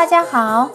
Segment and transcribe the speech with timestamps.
[0.00, 0.70] 大家好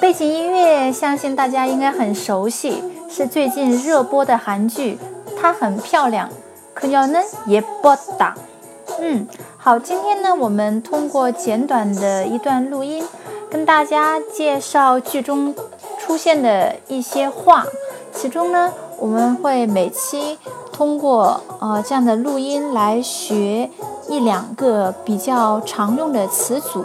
[0.00, 4.96] 背景音乐相信大家应该很熟悉是最近热播的韩剧
[5.36, 6.28] 她很漂亮
[6.72, 8.36] 可要呢也不打
[9.00, 9.26] 嗯
[9.56, 13.04] 好今天呢我们通过简短的一段录音
[13.50, 15.52] 跟大家介绍剧中
[15.98, 17.66] 出现的一些话。
[18.12, 20.38] 其中呢我们会每期
[20.72, 23.68] 通过呃这样的录音来学
[24.08, 26.84] 一两个比较常用的词组。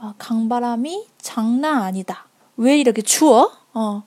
[0.00, 2.26] 啊，강바람이장난아니 다，
[2.56, 3.50] 왜이렇게추워？
[3.72, 4.02] 哦，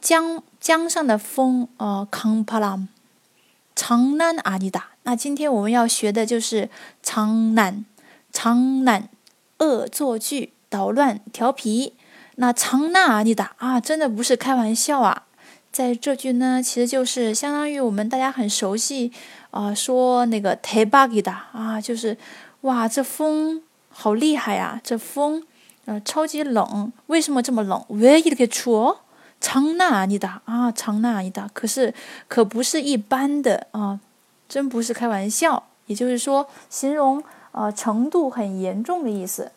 [0.00, 4.84] 江江上的风，呃，강바람장난아니 다。
[5.02, 6.70] 那今天我们要学的就是
[7.02, 7.84] 长难，
[8.32, 9.10] 长难，
[9.58, 11.94] 恶作剧，捣乱，调皮。
[12.36, 15.24] 那장난아니 다， 啊，真的不是开玩笑啊。
[15.70, 19.12] 在这句呢，其实就是相当于我们大家很熟悉，
[19.50, 22.16] 啊，说那个太巴给的啊，就是
[22.62, 25.42] 哇，这风 好厉害呀，这风
[25.86, 27.84] 呃超级冷，为什么这么冷？
[27.88, 31.94] 왜이렇게추워장난아니다啊，장난아니다可是
[32.28, 34.00] 可不是一般的啊，
[34.48, 39.52] 真不是开玩笑，也就是说形容呃程度很严重的意思。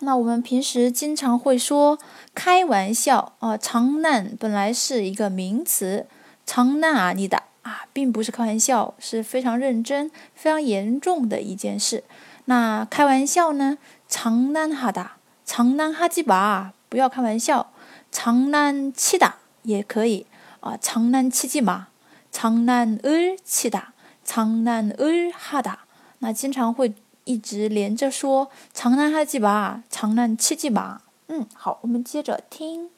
[0.00, 1.98] 那我们平时经常会说
[2.32, 6.06] 开玩笑啊，长难本来是一个名词，
[6.46, 12.04] 长难啊，你的啊，并不是开玩笑，是非常认真、非常严重的一件事。
[12.46, 17.70] 那开玩笑呢，长难哈达，长难哈基吧，不要开玩笑，
[18.10, 20.26] 长难气打也可以
[20.60, 21.88] 啊，长难气基嘛，
[22.30, 23.92] 长难尔气打，
[24.24, 25.80] 长难尔哈达，
[26.18, 26.94] 那经常会。
[27.28, 31.02] 一直连着说长难哈记吧，长难七记吧。
[31.26, 32.88] 嗯，好，我们接着听。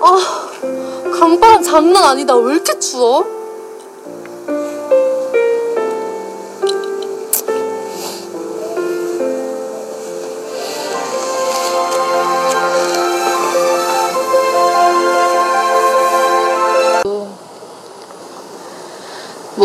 [0.00, 0.10] 啊，
[1.14, 3.33] 강바람장난아니다 왜이렇게추워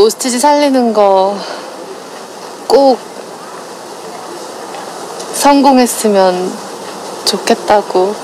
[0.00, 1.36] 모스티지살리는 거
[2.70, 2.98] 꼭
[5.34, 6.50] 성공했으면
[7.26, 8.14] 좋겠다고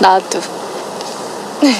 [0.00, 0.40] 나도
[1.60, 1.74] 네.